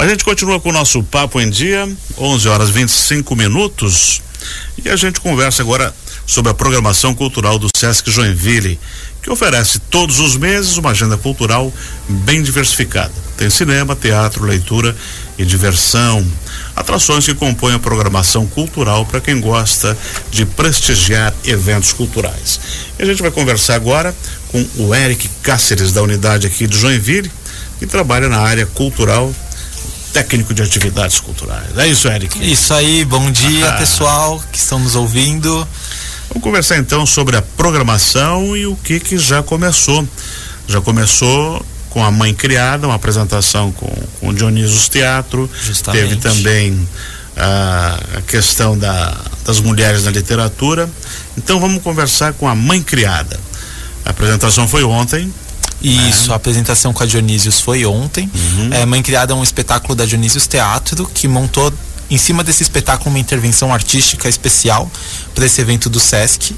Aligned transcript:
A 0.00 0.08
gente 0.08 0.24
continua 0.24 0.58
com 0.58 0.70
o 0.70 0.72
nosso 0.72 1.02
Papo 1.02 1.38
em 1.42 1.50
Dia, 1.50 1.86
11 2.16 2.48
horas 2.48 2.70
25 2.70 3.36
minutos. 3.36 4.22
E 4.82 4.88
a 4.88 4.96
gente 4.96 5.20
conversa 5.20 5.60
agora 5.60 5.94
sobre 6.26 6.50
a 6.50 6.54
programação 6.54 7.14
cultural 7.14 7.58
do 7.58 7.68
Sesc 7.76 8.10
Joinville, 8.10 8.80
que 9.22 9.28
oferece 9.28 9.78
todos 9.78 10.18
os 10.18 10.38
meses 10.38 10.78
uma 10.78 10.92
agenda 10.92 11.18
cultural 11.18 11.70
bem 12.08 12.42
diversificada. 12.42 13.12
Tem 13.36 13.50
cinema, 13.50 13.94
teatro, 13.94 14.46
leitura 14.46 14.96
e 15.36 15.44
diversão. 15.44 16.26
Atrações 16.74 17.26
que 17.26 17.34
compõem 17.34 17.74
a 17.74 17.78
programação 17.78 18.46
cultural 18.46 19.04
para 19.04 19.20
quem 19.20 19.38
gosta 19.38 19.94
de 20.30 20.46
prestigiar 20.46 21.34
eventos 21.44 21.92
culturais. 21.92 22.58
E 22.98 23.02
a 23.02 23.04
gente 23.04 23.20
vai 23.20 23.30
conversar 23.30 23.74
agora 23.74 24.16
com 24.48 24.66
o 24.78 24.94
Eric 24.94 25.28
Cáceres, 25.42 25.92
da 25.92 26.02
unidade 26.02 26.46
aqui 26.46 26.66
de 26.66 26.78
Joinville, 26.78 27.30
que 27.78 27.86
trabalha 27.86 28.30
na 28.30 28.38
área 28.38 28.64
cultural 28.64 29.30
técnico 30.12 30.52
de 30.52 30.62
atividades 30.62 31.20
culturais. 31.20 31.76
É 31.76 31.86
isso, 31.86 32.08
Eric? 32.08 32.38
Isso 32.50 32.74
aí, 32.74 33.04
bom 33.04 33.30
dia, 33.30 33.72
pessoal 33.72 34.42
que 34.52 34.58
estão 34.58 34.78
nos 34.78 34.96
ouvindo. 34.96 35.66
Vamos 36.28 36.42
conversar 36.42 36.78
então 36.78 37.04
sobre 37.04 37.36
a 37.36 37.42
programação 37.42 38.56
e 38.56 38.66
o 38.66 38.76
que 38.76 39.00
que 39.00 39.18
já 39.18 39.42
começou. 39.42 40.06
Já 40.68 40.80
começou 40.80 41.64
com 41.90 42.04
a 42.04 42.10
mãe 42.10 42.32
criada, 42.32 42.86
uma 42.86 42.94
apresentação 42.94 43.72
com, 43.72 43.92
com 44.20 44.28
o 44.28 44.32
Dionísio 44.32 44.88
Teatro. 44.88 45.50
Justamente. 45.62 46.02
Teve 46.02 46.16
também 46.16 46.88
a, 47.36 47.98
a 48.18 48.22
questão 48.22 48.78
da, 48.78 49.16
das 49.44 49.60
mulheres 49.60 50.04
na 50.04 50.10
literatura. 50.10 50.88
Então 51.36 51.58
vamos 51.58 51.82
conversar 51.82 52.32
com 52.34 52.46
a 52.46 52.54
mãe 52.54 52.82
criada. 52.82 53.38
A 54.04 54.10
apresentação 54.10 54.66
foi 54.68 54.84
ontem, 54.84 55.32
Isso, 55.82 56.32
a 56.32 56.36
apresentação 56.36 56.92
com 56.92 57.02
a 57.02 57.06
Dionísios 57.06 57.60
foi 57.60 57.86
ontem. 57.86 58.30
É, 58.70 58.84
Mãe 58.86 59.02
Criada 59.02 59.32
é 59.32 59.36
um 59.36 59.42
espetáculo 59.42 59.94
da 59.94 60.04
Dionísios 60.04 60.46
Teatro 60.46 61.10
que 61.12 61.26
montou 61.26 61.72
em 62.10 62.18
cima 62.18 62.42
desse 62.42 62.62
espetáculo 62.62 63.10
uma 63.10 63.18
intervenção 63.18 63.72
artística 63.72 64.28
especial 64.28 64.90
para 65.34 65.46
esse 65.46 65.60
evento 65.60 65.88
do 65.88 66.00
Sesc. 66.00 66.56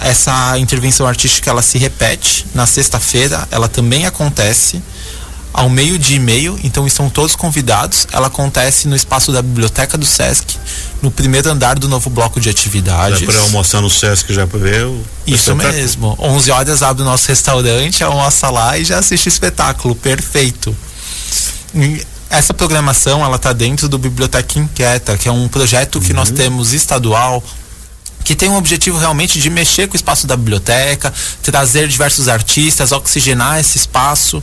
Essa 0.00 0.58
intervenção 0.58 1.06
artística 1.06 1.50
ela 1.50 1.62
se 1.62 1.78
repete 1.78 2.46
na 2.54 2.66
sexta-feira, 2.66 3.48
ela 3.50 3.68
também 3.68 4.06
acontece 4.06 4.82
ao 5.56 5.70
meio-dia 5.70 6.16
e 6.16 6.20
meio, 6.20 6.60
então 6.62 6.86
estão 6.86 7.08
todos 7.08 7.34
convidados. 7.34 8.06
Ela 8.12 8.26
acontece 8.26 8.86
no 8.86 8.94
espaço 8.94 9.32
da 9.32 9.40
biblioteca 9.40 9.96
do 9.96 10.04
Sesc, 10.04 10.54
no 11.00 11.10
primeiro 11.10 11.50
andar 11.50 11.78
do 11.78 11.88
novo 11.88 12.10
bloco 12.10 12.38
de 12.38 12.50
atividades. 12.50 13.22
para 13.22 13.40
almoçar 13.40 13.80
no 13.80 13.88
Sesc 13.88 14.34
já 14.34 14.46
para 14.46 14.58
ver 14.58 14.84
o 14.84 15.02
Isso 15.26 15.50
espetáculo. 15.50 15.72
mesmo. 15.72 16.16
11 16.20 16.50
horas 16.50 16.82
abre 16.82 17.02
o 17.02 17.06
nosso 17.06 17.28
restaurante, 17.28 18.04
almoça 18.04 18.50
lá 18.50 18.76
e 18.76 18.84
já 18.84 18.98
assiste 18.98 19.28
o 19.28 19.30
espetáculo. 19.30 19.94
Perfeito. 19.94 20.76
E 21.74 22.06
essa 22.28 22.52
programação, 22.52 23.24
ela 23.24 23.38
tá 23.38 23.54
dentro 23.54 23.88
do 23.88 23.96
Biblioteca 23.96 24.58
Inquieta, 24.58 25.16
que 25.16 25.26
é 25.26 25.32
um 25.32 25.48
projeto 25.48 26.02
que 26.02 26.12
nós 26.12 26.30
temos 26.30 26.74
estadual 26.74 27.42
que 28.24 28.34
tem 28.34 28.48
o 28.48 28.56
objetivo 28.56 28.98
realmente 28.98 29.38
de 29.38 29.48
mexer 29.48 29.86
com 29.86 29.94
o 29.94 29.96
espaço 29.96 30.26
da 30.26 30.36
biblioteca, 30.36 31.14
trazer 31.44 31.86
diversos 31.86 32.26
artistas, 32.26 32.90
oxigenar 32.90 33.60
esse 33.60 33.78
espaço 33.78 34.42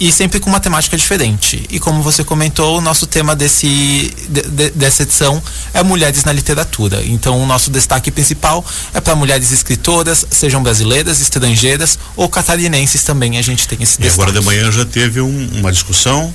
e 0.00 0.12
sempre 0.12 0.38
com 0.38 0.48
uma 0.48 0.60
temática 0.60 0.96
diferente. 0.96 1.64
E 1.70 1.80
como 1.80 2.02
você 2.02 2.22
comentou, 2.22 2.78
o 2.78 2.80
nosso 2.80 3.06
tema 3.06 3.34
desse, 3.34 4.14
de- 4.28 4.42
de- 4.42 4.70
dessa 4.70 5.02
edição 5.02 5.42
é 5.74 5.82
mulheres 5.82 6.22
na 6.24 6.32
literatura. 6.32 7.02
Então, 7.04 7.40
o 7.42 7.46
nosso 7.46 7.70
destaque 7.70 8.10
principal 8.10 8.64
é 8.94 9.00
para 9.00 9.14
mulheres 9.16 9.50
escritoras, 9.50 10.24
sejam 10.30 10.62
brasileiras, 10.62 11.20
estrangeiras 11.20 11.98
ou 12.14 12.28
catarinenses 12.28 13.02
também. 13.02 13.38
A 13.38 13.42
gente 13.42 13.66
tem 13.66 13.82
esse 13.82 13.96
E 13.98 14.02
destaque. 14.02 14.22
agora 14.22 14.38
de 14.38 14.44
manhã 14.46 14.70
já 14.70 14.84
teve 14.84 15.20
um- 15.20 15.48
uma 15.58 15.72
discussão. 15.72 16.32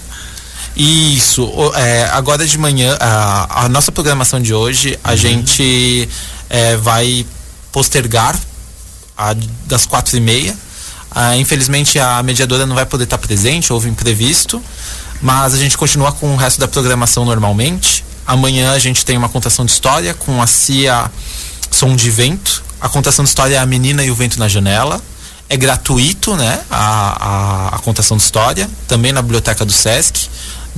Isso. 0.75 1.50
é, 1.75 2.06
agora 2.11 2.45
de 2.47 2.58
manhã, 2.58 2.97
a, 3.00 3.66
a 3.66 3.69
nossa 3.69 3.91
programação 3.91 4.41
de 4.41 4.53
hoje, 4.53 4.97
a 5.03 5.16
gente 5.16 6.09
é, 6.50 6.75
vai 6.78 7.25
postergar 7.72 8.38
a, 9.18 9.35
das 9.68 9.85
quatro 9.85 10.18
e 10.18 10.19
meia. 10.19 10.56
Ah, 11.13 11.38
infelizmente 11.38 12.00
a 12.00 12.22
mediadora 12.24 12.66
não 12.66 12.75
vai 12.75 12.85
poder 12.85 13.03
estar 13.03 13.18
presente, 13.18 13.72
houve 13.72 13.90
imprevisto, 13.90 14.62
mas 15.22 15.53
a 15.53 15.57
gente 15.57 15.78
continua 15.78 16.12
com 16.12 16.34
o 16.34 16.35
resto 16.35 16.59
da 16.59 16.68
programação 16.68 17.24
normalmente. 17.24 18.03
Amanhã 18.25 18.72
a 18.72 18.79
gente 18.79 19.06
tem 19.06 19.18
uma 19.18 19.29
contação 19.29 19.66
de 19.66 19.72
história 19.72 20.13
com 20.13 20.41
a 20.41 20.47
Cia 20.47 21.12
Som 21.69 21.96
de 21.96 22.09
Vento. 22.09 22.63
A 22.79 22.90
contação 22.90 23.23
de 23.23 23.29
história 23.29 23.56
é 23.56 23.59
a 23.59 23.66
menina 23.66 24.03
e 24.03 24.09
o 24.09 24.16
vento 24.16 24.40
na 24.40 24.47
janela. 24.47 25.02
É 25.50 25.57
gratuito, 25.57 26.35
né? 26.35 26.62
A, 26.72 27.69
a, 27.69 27.75
a 27.75 27.79
contação 27.79 28.18
de 28.18 28.23
história, 28.23 28.69
também 28.88 29.12
na 29.12 29.22
biblioteca 29.22 29.63
do 29.63 29.72
Sesc, 29.72 30.29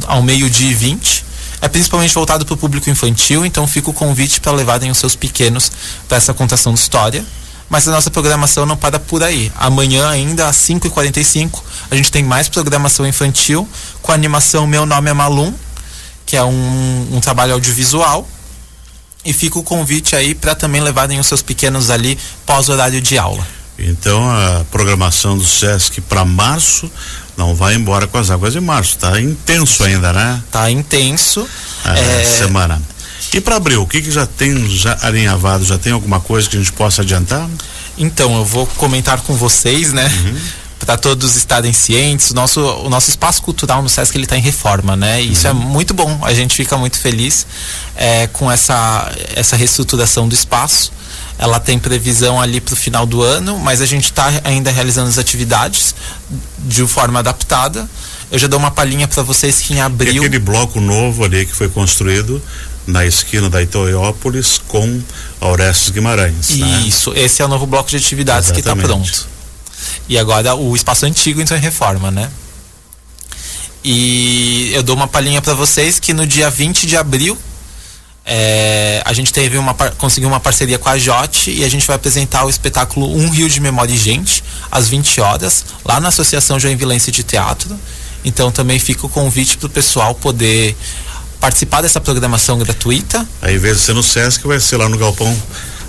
ao 0.05 0.21
meio-dia 0.21 0.71
e 0.71 0.73
20. 0.73 1.25
É 1.61 1.67
principalmente 1.67 2.13
voltado 2.13 2.45
para 2.45 2.53
o 2.53 2.57
público 2.57 2.89
infantil, 2.89 3.45
então 3.45 3.67
fica 3.67 3.89
o 3.89 3.93
convite 3.93 4.41
para 4.41 4.51
levarem 4.51 4.91
os 4.91 4.97
seus 4.97 5.15
pequenos 5.15 5.71
para 6.07 6.17
essa 6.17 6.33
contação 6.33 6.73
de 6.73 6.79
história. 6.79 7.25
Mas 7.69 7.87
a 7.87 7.91
nossa 7.91 8.11
programação 8.11 8.65
não 8.65 8.77
para 8.77 8.99
por 8.99 9.23
aí. 9.23 9.51
Amanhã, 9.55 10.07
ainda 10.09 10.47
às 10.47 10.57
5h45, 10.57 11.61
a 11.89 11.95
gente 11.95 12.11
tem 12.11 12.23
mais 12.23 12.47
programação 12.47 13.07
infantil 13.07 13.67
com 14.01 14.11
a 14.11 14.15
animação 14.15 14.67
Meu 14.67 14.85
Nome 14.85 15.09
é 15.09 15.13
Malum, 15.13 15.53
que 16.25 16.37
é 16.37 16.43
um, 16.43 17.07
um 17.11 17.19
trabalho 17.19 17.53
audiovisual. 17.53 18.27
E 19.23 19.33
fica 19.33 19.57
o 19.57 19.63
convite 19.63 20.15
aí 20.15 20.35
para 20.35 20.53
também 20.53 20.81
levarem 20.81 21.19
os 21.19 21.25
seus 21.25 21.41
pequenos 21.41 21.89
ali 21.89 22.17
pós-horário 22.45 23.01
de 23.01 23.17
aula. 23.17 23.45
Então 23.77 24.29
a 24.29 24.63
programação 24.71 25.35
do 25.37 25.43
Sesc 25.43 25.99
para 26.01 26.23
março 26.23 26.89
não 27.35 27.55
vai 27.55 27.73
embora 27.75 28.07
com 28.07 28.17
as 28.19 28.29
águas 28.29 28.53
de 28.53 28.61
março. 28.61 28.97
Tá 28.99 29.19
intenso 29.19 29.83
ainda, 29.83 30.13
né? 30.13 30.41
Tá 30.51 30.69
intenso. 30.69 31.47
A 31.83 31.97
É, 31.97 32.23
semana. 32.23 32.81
E 33.33 33.41
para 33.41 33.57
abril, 33.57 33.81
o 33.81 33.87
que 33.87 34.01
que 34.01 34.11
já 34.11 34.25
tem 34.25 34.69
já 34.69 34.97
alinhavado? 35.01 35.65
Já 35.65 35.77
tem 35.77 35.91
alguma 35.91 36.19
coisa 36.19 36.49
que 36.49 36.55
a 36.55 36.59
gente 36.59 36.71
possa 36.71 37.01
adiantar? 37.01 37.49
Então, 37.97 38.35
eu 38.37 38.45
vou 38.45 38.65
comentar 38.65 39.19
com 39.21 39.35
vocês, 39.35 39.91
né? 39.93 40.09
Para 40.79 40.97
todos 40.97 41.35
estarem 41.35 41.73
cientes, 41.73 42.31
o 42.31 42.35
nosso, 42.35 42.61
o 42.61 42.89
nosso 42.89 43.09
espaço 43.09 43.41
cultural 43.41 43.81
no 43.81 43.89
Sesc 43.89 44.15
ele 44.15 44.25
está 44.25 44.37
em 44.37 44.41
reforma, 44.41 44.95
né? 44.95 45.21
E 45.21 45.31
isso 45.31 45.47
é 45.47 45.53
muito 45.53 45.93
bom, 45.93 46.19
a 46.21 46.33
gente 46.33 46.55
fica 46.55 46.77
muito 46.77 46.97
feliz 46.99 47.47
é, 47.95 48.27
com 48.27 48.51
essa, 48.51 49.11
essa 49.35 49.55
reestruturação 49.55 50.27
do 50.27 50.35
espaço. 50.35 50.91
Ela 51.39 51.59
tem 51.59 51.79
previsão 51.79 52.39
ali 52.39 52.61
para 52.61 52.73
o 52.73 52.77
final 52.77 53.05
do 53.05 53.21
ano, 53.21 53.57
mas 53.59 53.81
a 53.81 53.85
gente 53.85 54.05
está 54.05 54.31
ainda 54.43 54.69
realizando 54.71 55.09
as 55.09 55.17
atividades 55.17 55.95
de 56.59 56.85
forma 56.85 57.19
adaptada. 57.19 57.89
Eu 58.31 58.37
já 58.39 58.47
dou 58.47 58.59
uma 58.59 58.71
palhinha 58.71 59.07
para 59.07 59.23
vocês 59.23 59.59
que 59.61 59.73
em 59.73 59.77
E 59.77 59.81
abril. 59.81 60.21
aquele 60.23 60.39
bloco 60.39 60.79
novo 60.79 61.23
ali 61.23 61.45
que 61.45 61.55
foi 61.55 61.67
construído 61.69 62.41
na 62.87 63.05
esquina 63.05 63.49
da 63.49 63.61
Itoiópolis 63.61 64.59
com 64.67 65.01
Orestes 65.39 65.89
Guimarães. 65.89 66.49
né? 66.51 66.83
Isso, 66.85 67.13
esse 67.15 67.41
é 67.41 67.45
o 67.45 67.47
novo 67.47 67.65
bloco 67.65 67.89
de 67.89 67.97
atividades 67.97 68.51
que 68.51 68.59
está 68.59 68.73
Exatamente. 68.73 69.11
pronto. 69.11 69.27
E 70.07 70.17
agora 70.17 70.55
o 70.55 70.75
espaço 70.75 71.05
antigo 71.05 71.41
entrou 71.41 71.57
em 71.57 71.61
reforma, 71.61 72.11
né? 72.11 72.29
E 73.83 74.71
eu 74.73 74.81
dou 74.81 74.95
uma 74.95 75.07
palhinha 75.07 75.41
para 75.41 75.53
vocês 75.53 75.99
que 75.99 76.13
no 76.13 76.25
dia 76.25 76.49
20 76.49 76.87
de 76.87 76.97
abril 76.97 77.37
é, 78.25 79.03
a 79.05 79.13
gente 79.13 79.31
teve 79.31 79.55
uma 79.59 79.75
conseguiu 79.75 80.27
uma 80.27 80.39
parceria 80.39 80.79
com 80.79 80.89
a 80.89 80.97
Jote 80.97 81.51
e 81.51 81.63
a 81.63 81.69
gente 81.69 81.85
vai 81.85 81.95
apresentar 81.95 82.43
o 82.45 82.49
espetáculo 82.49 83.15
Um 83.15 83.29
Rio 83.29 83.47
de 83.47 83.59
Memória 83.59 83.93
e 83.93 83.97
Gente 83.97 84.43
às 84.71 84.89
20 84.89 85.21
horas 85.21 85.65
lá 85.85 85.99
na 85.99 86.07
Associação 86.07 86.59
Joinvilense 86.59 87.11
de 87.11 87.23
Teatro. 87.23 87.79
Então 88.23 88.51
também 88.51 88.79
fica 88.79 89.05
o 89.05 89.09
convite 89.09 89.57
para 89.57 89.67
o 89.67 89.69
pessoal 89.69 90.15
poder 90.15 90.75
participar 91.45 91.81
dessa 91.81 92.01
programação 92.01 92.57
gratuita 92.57 93.23
Aí, 93.39 93.55
em 93.55 93.59
vez 93.59 93.77
de 93.77 93.83
ser 93.83 93.93
no 93.93 94.01
Sesc, 94.01 94.47
vai 94.47 94.59
ser 94.59 94.77
lá 94.77 94.89
no 94.89 94.97
Galpão 94.97 95.31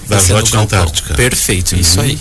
da 0.06 0.20
galpão. 0.22 0.62
Antártica. 0.62 1.14
Perfeito, 1.14 1.74
isso 1.74 1.98
aí. 1.98 2.18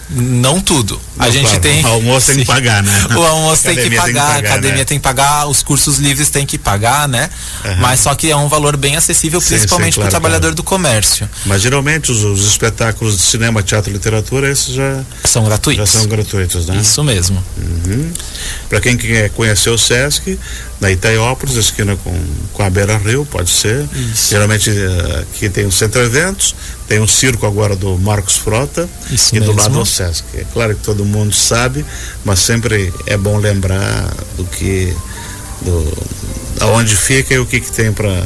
Não 0.10 0.62
tudo. 0.62 1.02
Não, 1.18 1.26
a 1.26 1.30
gente 1.32 1.46
claro, 1.46 1.62
tem. 1.62 1.84
O 1.84 1.88
almoço 1.88 2.28
tem 2.28 2.38
que 2.38 2.46
pagar, 2.46 2.84
né? 2.84 3.08
O 3.16 3.24
almoço 3.24 3.64
tem 3.64 3.76
que 3.76 3.90
pagar, 3.90 4.04
tem 4.04 4.14
que 4.14 4.20
pagar, 4.20 4.36
a 4.36 4.38
academia 4.38 4.78
né? 4.78 4.86
tem 4.86 5.00
que 5.00 5.04
pagar, 5.04 5.48
os 5.48 5.64
cursos 5.64 5.98
livres 5.98 6.30
tem 6.30 6.46
que 6.46 6.58
pagar, 6.58 7.08
né? 7.08 7.30
Uhum. 7.64 7.78
Mas 7.78 8.02
só 8.02 8.14
que 8.14 8.30
é 8.30 8.36
um 8.36 8.48
valor 8.48 8.78
bem 8.78 8.96
acessível, 8.96 9.42
principalmente 9.42 9.96
claro, 9.96 10.02
para 10.04 10.08
o 10.08 10.12
trabalhador 10.12 10.48
claro. 10.48 10.56
do 10.56 10.64
comércio. 10.64 11.28
Mas 11.46 11.62
geralmente 11.62 12.12
os, 12.12 12.24
os, 12.24 12.46
espetáculos 12.46 13.18
de 13.18 13.24
cinema, 13.24 13.64
teatro 13.64 13.90
e 13.90 13.94
literatura, 13.94 14.52
esses 14.52 14.76
já 14.76 15.02
são 15.24 15.44
gratuitos. 15.44 15.90
Já 15.90 16.00
são 16.00 16.08
gratuitos, 16.08 16.68
né? 16.68 16.78
Isso 16.78 17.04
mesmo. 17.04 17.44
Uhum. 17.58 18.12
Para 18.70 18.80
quem 18.80 18.96
quer 18.98 19.32
conhecer 19.32 19.72
o 19.72 19.78
Sesc, 19.78 20.38
na 20.80 20.92
Itaiópolis, 20.92 21.56
esquina 21.56 21.96
com, 21.96 22.14
com 22.54 22.64
a 22.64 22.70
Beira 22.70 22.98
Rio, 22.98 23.26
pode 23.26 23.50
ser. 23.50 23.88
Isso. 23.94 24.30
Geralmente 24.30 24.70
uh, 24.70 25.20
aqui 25.22 25.50
tem 25.50 25.66
o 25.66 25.72
Centro 25.72 26.02
Eventos, 26.02 26.54
tem 26.88 27.00
o 27.00 27.08
circo 27.08 27.46
agora 27.46 27.76
do 27.76 27.98
Marcos 27.98 28.38
Frota 28.38 28.88
Isso 29.10 29.36
e 29.36 29.40
mesmo. 29.40 29.54
do 29.54 29.62
lado 29.62 29.80
o 29.80 29.86
Sesc. 29.86 30.24
É 30.36 30.46
claro 30.54 30.76
que 30.76 30.84
todo 30.84 31.04
mundo 31.04 31.34
sabe, 31.34 31.86
mas 32.24 32.40
sempre 32.40 32.94
é 33.06 33.18
bom 33.18 33.38
lembrar 33.38 34.14
do 34.38 34.46
que 34.46 34.96
do 35.62 35.98
aonde 36.62 36.96
fica 36.96 37.34
e 37.34 37.40
o 37.40 37.46
que, 37.46 37.60
que 37.60 37.72
tem 37.72 37.92
para 37.92 38.24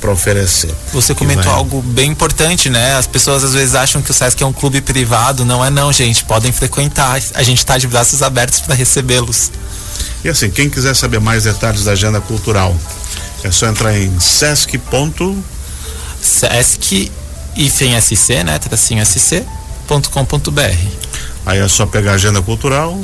para 0.00 0.12
oferecer. 0.12 0.70
Você 0.92 1.12
comentou 1.12 1.44
vai... 1.44 1.54
algo 1.54 1.82
bem 1.82 2.10
importante, 2.10 2.70
né? 2.70 2.94
As 2.94 3.06
pessoas 3.06 3.42
às 3.42 3.52
vezes 3.52 3.74
acham 3.74 4.00
que 4.00 4.10
o 4.10 4.14
SESC 4.14 4.40
é 4.42 4.46
um 4.46 4.52
clube 4.52 4.80
privado, 4.80 5.44
não 5.44 5.64
é 5.64 5.70
não, 5.70 5.92
gente. 5.92 6.24
Podem 6.24 6.52
frequentar. 6.52 7.20
A 7.34 7.42
gente 7.42 7.58
está 7.58 7.76
de 7.76 7.88
braços 7.88 8.22
abertos 8.22 8.60
para 8.60 8.76
recebê-los. 8.76 9.50
E 10.24 10.28
assim, 10.28 10.50
quem 10.50 10.70
quiser 10.70 10.94
saber 10.94 11.18
mais 11.20 11.44
detalhes 11.44 11.84
da 11.84 11.92
agenda 11.92 12.20
cultural, 12.20 12.76
é 13.42 13.50
só 13.50 13.66
entrar 13.66 13.96
em 13.98 14.18
sesc. 14.20 14.80
Sesc 16.20 17.10
sc, 17.58 18.44
né? 18.44 18.58
Tracinho 18.58 19.04
sc.com.br. 19.04 20.60
Aí 21.46 21.58
é 21.58 21.68
só 21.68 21.86
pegar 21.86 22.12
a 22.12 22.14
agenda 22.14 22.40
cultural, 22.42 22.98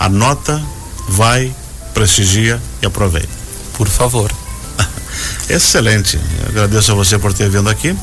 anota, 0.00 0.62
vai, 1.08 1.54
prestigia 1.94 2.60
e 2.82 2.86
aproveita. 2.86 3.28
Por 3.74 3.86
favor. 3.86 4.32
Excelente. 5.48 6.18
Eu 6.42 6.48
agradeço 6.48 6.92
a 6.92 6.94
você 6.94 7.18
por 7.18 7.32
ter 7.32 7.48
vindo 7.48 7.68
aqui. 7.68 7.96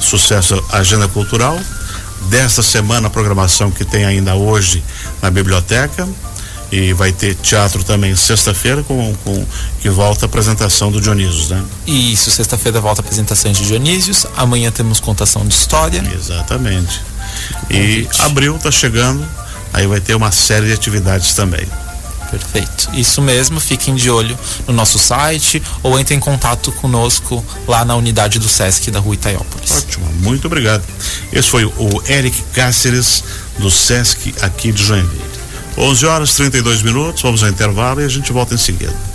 Sucesso 0.00 0.62
Agenda 0.70 1.08
Cultural. 1.08 1.58
Desta 2.28 2.62
semana, 2.62 3.08
a 3.08 3.10
programação 3.10 3.70
que 3.70 3.84
tem 3.84 4.04
ainda 4.04 4.34
hoje 4.34 4.82
na 5.20 5.30
biblioteca. 5.30 6.08
E 6.72 6.92
vai 6.92 7.12
ter 7.12 7.34
teatro 7.36 7.84
também 7.84 8.16
sexta-feira, 8.16 8.82
com, 8.82 9.14
com 9.24 9.46
que 9.80 9.88
volta 9.88 10.24
a 10.24 10.26
apresentação 10.26 10.90
do 10.90 11.00
Dionísios, 11.00 11.50
né? 11.50 11.62
Isso, 11.86 12.30
sexta-feira 12.30 12.80
volta 12.80 13.00
a 13.00 13.04
apresentação 13.04 13.52
de 13.52 13.64
Dionísios, 13.64 14.26
amanhã 14.36 14.70
temos 14.70 14.98
contação 14.98 15.46
de 15.46 15.54
história. 15.54 16.02
Exatamente. 16.14 17.00
E 17.70 18.08
abril 18.20 18.56
está 18.56 18.70
chegando, 18.70 19.24
aí 19.72 19.86
vai 19.86 20.00
ter 20.00 20.14
uma 20.14 20.32
série 20.32 20.66
de 20.66 20.72
atividades 20.72 21.34
também. 21.34 21.66
Perfeito. 22.30 22.90
Isso 22.94 23.22
mesmo, 23.22 23.60
fiquem 23.60 23.94
de 23.94 24.10
olho 24.10 24.36
no 24.66 24.74
nosso 24.74 24.98
site 24.98 25.62
ou 25.82 25.98
entrem 25.98 26.18
em 26.18 26.20
contato 26.20 26.72
conosco 26.72 27.44
lá 27.66 27.84
na 27.84 27.94
unidade 27.94 28.38
do 28.38 28.48
SESC 28.48 28.90
da 28.90 28.98
Rua 28.98 29.14
Itaiópolis. 29.14 29.70
Ótimo, 29.70 30.06
muito 30.20 30.46
obrigado. 30.46 30.82
Esse 31.32 31.48
foi 31.48 31.64
o 31.64 32.02
Eric 32.08 32.42
Cáceres 32.52 33.22
do 33.58 33.70
SESC 33.70 34.34
aqui 34.40 34.72
de 34.72 34.82
Joinville. 34.82 35.23
11 35.76 36.06
horas 36.06 36.34
32 36.34 36.82
minutos, 36.82 37.22
vamos 37.22 37.42
ao 37.42 37.48
intervalo 37.48 38.00
e 38.00 38.04
a 38.04 38.08
gente 38.08 38.32
volta 38.32 38.54
em 38.54 38.58
seguida. 38.58 39.13